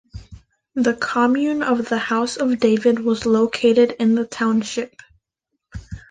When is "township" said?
4.25-4.99